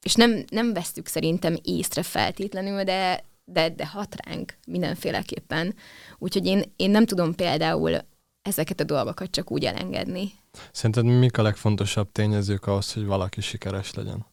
[0.02, 5.76] és nem, nem vesztük szerintem észre feltétlenül, de, de, de hat ránk mindenféleképpen.
[6.18, 7.98] Úgyhogy én, én nem tudom például
[8.42, 10.32] ezeket a dolgokat csak úgy elengedni.
[10.72, 14.26] Szerinted mik a legfontosabb tényezők ahhoz, hogy valaki sikeres legyen?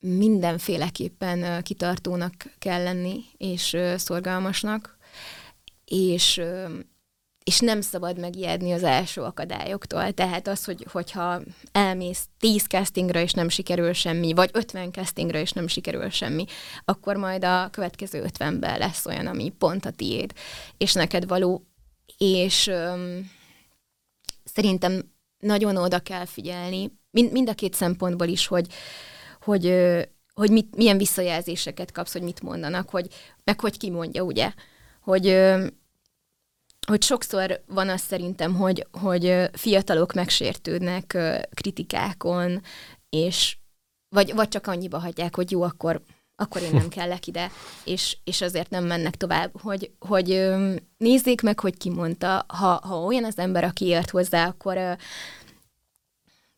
[0.00, 4.96] Mindenféleképpen kitartónak kell lenni, és szorgalmasnak.
[5.84, 6.40] és
[7.48, 10.12] és nem szabad megijedni az első akadályoktól.
[10.12, 11.40] Tehát az, hogy, hogyha
[11.72, 16.44] elmész 10 castingra, és nem sikerül semmi, vagy 50 castingra, és nem sikerül semmi,
[16.84, 20.32] akkor majd a következő 50-ben lesz olyan, ami pont a tiéd,
[20.76, 21.62] és neked való.
[22.18, 23.30] És öm,
[24.44, 28.66] szerintem nagyon oda kell figyelni, mind, mind a két szempontból is, hogy,
[29.40, 29.74] hogy,
[30.34, 33.06] hogy mit, milyen visszajelzéseket kapsz, hogy mit mondanak, hogy,
[33.44, 34.52] meg hogy ki mondja, ugye?
[35.02, 35.26] Hogy
[36.88, 41.18] hogy sokszor van az szerintem, hogy, hogy fiatalok megsértődnek
[41.54, 42.62] kritikákon,
[43.08, 43.56] és
[44.08, 46.02] vagy, vagy csak annyiba hagyják, hogy jó, akkor,
[46.36, 47.50] akkor én nem kellek ide,
[47.84, 50.48] és, és azért nem mennek tovább, hogy, hogy
[50.96, 54.96] nézzék meg, hogy ki mondta, ha, ha olyan az ember, aki ért hozzá, akkor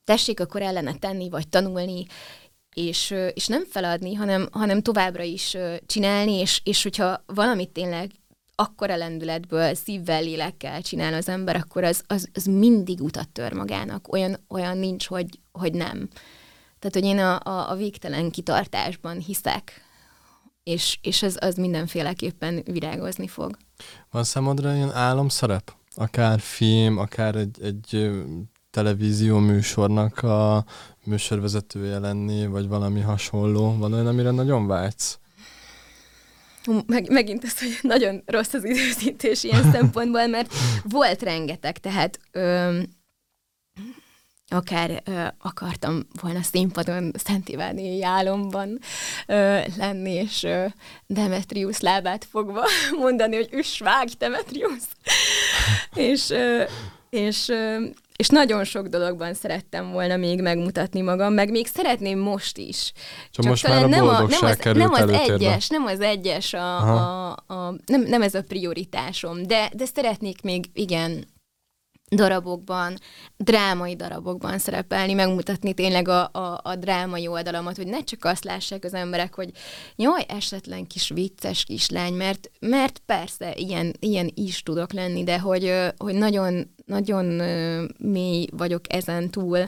[0.04, 2.06] tessék akkor ellene tenni, vagy tanulni,
[2.74, 5.56] és, és nem feladni, hanem, hanem továbbra is
[5.86, 8.10] csinálni, és, és hogyha valamit tényleg
[8.60, 14.12] akkora lendületből, szívvel, lélekkel csinál az ember, akkor az, az, az mindig utat tör magának.
[14.12, 16.08] Olyan, olyan nincs, hogy, hogy nem.
[16.78, 19.72] Tehát, hogy én a, a, a végtelen kitartásban hiszek,
[20.62, 23.56] és, és az, az mindenféleképpen virágozni fog.
[24.10, 25.74] Van számodra ilyen álomszerep?
[25.94, 28.10] Akár film, akár egy, egy
[28.70, 30.64] televízió műsornak a
[31.04, 33.76] műsorvezetője lenni, vagy valami hasonló?
[33.78, 35.18] Van olyan, amire nagyon vágysz?
[36.86, 42.78] Meg, megint az, hogy nagyon rossz az időzítés ilyen szempontból, mert volt rengeteg, tehát ö,
[44.48, 48.78] akár ö, akartam volna színpadon Szent Iváni álomban
[49.26, 50.66] ö, lenni, és ö,
[51.06, 52.64] Demetrius lábát fogva
[52.98, 54.82] mondani, hogy üss, vágj, Demetrius!
[55.94, 56.62] és, ö,
[57.10, 57.86] és ö,
[58.20, 62.92] és nagyon sok dologban szerettem volna még megmutatni magam, meg még szeretném most is.
[62.94, 66.54] Csak, Csak most már a nem, a, nem, az, nem az egyes, nem az egyes,
[66.54, 71.24] a, a, a, nem, nem ez a prioritásom, de, de szeretnék még, igen,
[72.10, 72.98] darabokban,
[73.36, 78.84] drámai darabokban szerepelni, megmutatni tényleg a, a, a drámai oldalamat, hogy ne csak azt lássák
[78.84, 79.50] az emberek, hogy
[79.96, 85.74] jaj, esetlen kis vicces kislány, mert, mert persze ilyen, ilyen is tudok lenni, de hogy,
[85.96, 87.24] hogy nagyon, nagyon
[87.98, 89.66] mély vagyok ezen túl,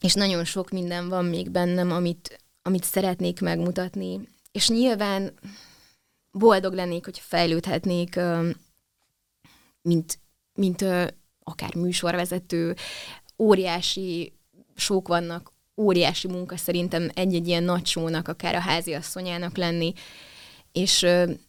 [0.00, 4.28] és nagyon sok minden van még bennem, amit, amit szeretnék megmutatni.
[4.52, 5.32] És nyilván
[6.30, 8.20] boldog lennék, hogy fejlődhetnék,
[9.82, 10.18] mint
[10.58, 11.06] mint ö,
[11.42, 12.76] akár műsorvezető,
[13.38, 14.32] óriási
[14.76, 19.92] sok vannak, óriási munka szerintem egy-egy ilyen nagy sónak, akár a háziasszonyának lenni,
[20.72, 21.06] és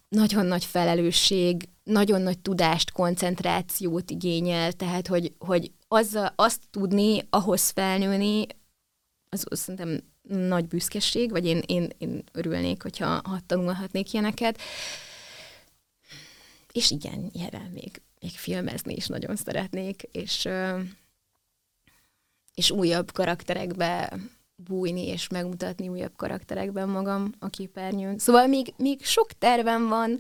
[0.10, 7.70] nagyon nagy felelősség, nagyon nagy tudást, koncentrációt igényel, tehát hogy, hogy azzal, azt tudni, ahhoz
[7.70, 8.45] felnőni,
[9.30, 14.60] az, az szerintem nagy büszkeség, vagy én, én, én örülnék, hogyha ha tanulhatnék ilyeneket.
[16.72, 20.48] És igen, nyilván még még filmezni is nagyon szeretnék, és,
[22.54, 24.14] és újabb karakterekbe
[24.56, 28.18] bújni, és megmutatni újabb karakterekben magam a képernyőn.
[28.18, 30.20] Szóval még, még sok tervem van.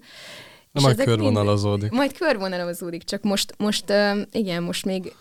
[0.71, 1.89] Na, majd körvonalazódik.
[1.89, 3.93] Mind, majd körvonalazódik, csak most, most
[4.31, 5.15] igen, most még,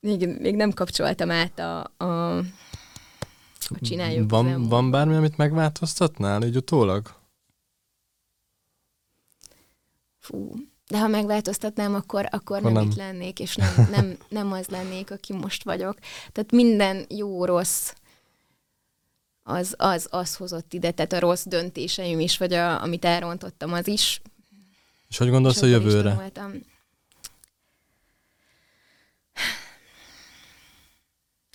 [0.00, 2.38] még, még nem kapcsoltam át a, a,
[3.58, 4.30] a csináljuk.
[4.30, 7.14] Van, van bármi, amit megváltoztatnál, így utólag?
[10.18, 10.54] Fú,
[10.88, 15.10] de ha megváltoztatnám, akkor, akkor nem, nem itt lennék, és nem, nem, nem az lennék,
[15.10, 15.98] aki most vagyok.
[16.32, 17.92] Tehát minden jó-rossz
[19.42, 23.88] az, az, az hozott ide, tehát a rossz döntéseim is, vagy a, amit elrontottam, az
[23.88, 24.20] is.
[25.08, 26.30] És hogy gondolsz a jövőre?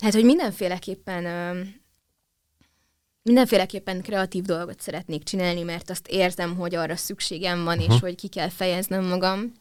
[0.01, 1.25] Hát, hogy mindenféleképpen
[3.23, 7.95] mindenféleképpen kreatív dolgot szeretnék csinálni, mert azt érzem, hogy arra szükségem van, uh-huh.
[7.95, 9.53] és hogy ki kell fejeznem magam.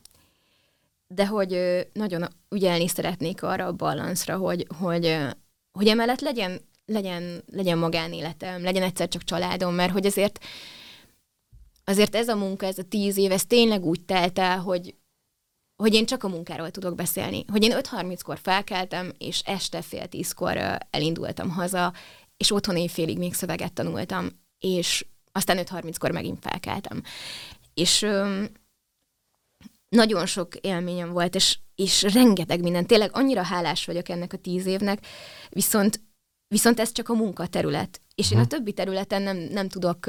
[1.07, 1.59] De hogy
[1.93, 5.19] nagyon ügyelni szeretnék arra a balanszra, hogy, hogy,
[5.73, 10.39] hogy emellett legyen, legyen, legyen magánéletem, legyen egyszer csak családom, mert hogy azért
[11.91, 14.95] azért ez a munka, ez a tíz év, ez tényleg úgy telt el, hogy,
[15.77, 17.45] hogy én csak a munkáról tudok beszélni.
[17.53, 21.93] Hogy én 5.30-kor felkeltem, és este fél tízkor elindultam haza,
[22.41, 24.29] és otthon éjfélig még szöveget tanultam,
[24.59, 27.03] és aztán 5.30-kor megint felkeltem.
[27.75, 28.49] És öm,
[29.89, 32.87] nagyon sok élményem volt, és, és rengeteg minden.
[32.87, 35.07] Tényleg annyira hálás vagyok ennek a tíz évnek,
[35.49, 36.01] viszont,
[36.49, 38.01] viszont ez csak a munkaterület.
[38.15, 38.49] És én a mhm.
[38.49, 40.07] többi területen nem, nem, tudok,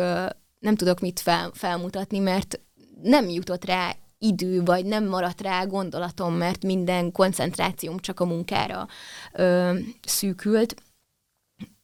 [0.60, 2.60] nem tudok mit fel, felmutatni, mert
[3.02, 8.88] nem jutott rá idő, vagy nem maradt rá gondolatom, mert minden koncentrációm csak a munkára
[9.34, 10.76] ö, szűkült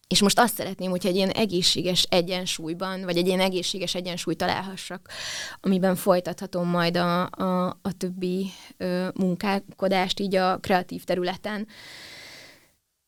[0.08, 5.10] és most azt szeretném, hogyha egy ilyen egészséges egyensúlyban, vagy egy ilyen egészséges egyensúlyt találhassak,
[5.62, 11.68] amiben folytathatom majd a, a, a többi ö, munkálkodást így a kreatív területen.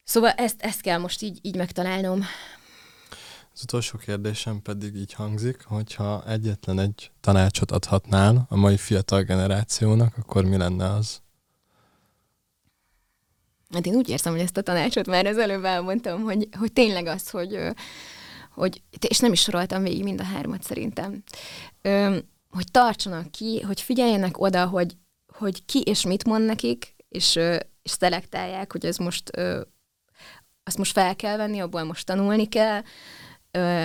[0.04, 2.26] Szóval ezt, ezt kell most így, így megtalálnom.
[3.54, 10.18] Az utolsó kérdésem pedig így hangzik, hogyha egyetlen egy tanácsot adhatnál a mai fiatal generációnak,
[10.18, 11.22] akkor mi lenne az?
[13.74, 17.06] Hát én úgy érzem, hogy ezt a tanácsot már az előbb elmondtam, hogy, hogy tényleg
[17.06, 17.60] az, hogy,
[18.54, 21.24] hogy, és nem is soroltam végig mind a hármat szerintem,
[22.50, 24.98] hogy tartsanak ki, hogy figyeljenek oda, hogy,
[25.34, 27.36] hogy ki és mit mond nekik, és,
[27.82, 29.32] és szelektálják, hogy ez most
[30.64, 32.82] azt most fel kell venni, abból most tanulni kell,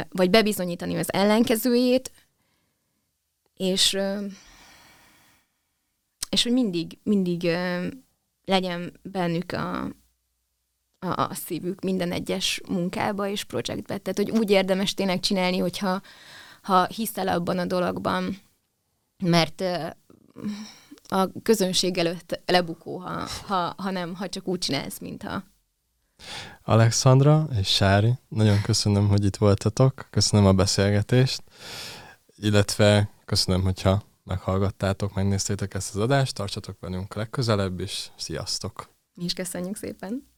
[0.08, 2.12] vagy bebizonyítani az ellenkezőjét,
[3.56, 3.98] és,
[6.28, 7.48] és hogy mindig, mindig
[8.44, 9.82] legyen bennük a,
[10.98, 13.98] a, a szívük minden egyes munkába és projektbe.
[13.98, 16.00] Tehát, hogy úgy érdemes tényleg csinálni, hogyha
[16.62, 18.40] ha hiszel abban a dologban,
[19.24, 19.64] mert
[21.08, 25.42] a közönség előtt lebukó, ha, ha, ha nem, ha csak úgy csinálsz, mintha.
[26.62, 31.42] Alexandra és Sári, nagyon köszönöm, hogy itt voltatok, köszönöm a beszélgetést,
[32.36, 38.88] illetve köszönöm, hogyha meghallgattátok, megnéztétek ezt az adást, tartsatok velünk legközelebb, és sziasztok!
[39.14, 40.33] Mi is köszönjük szépen!